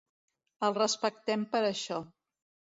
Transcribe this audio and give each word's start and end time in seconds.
El 0.69 0.73
respectem 0.77 1.45
per 1.53 1.63
això. 1.71 2.03